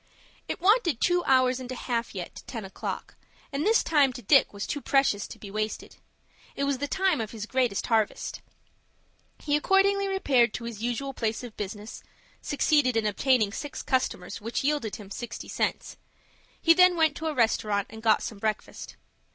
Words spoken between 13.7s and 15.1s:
customers, which yielded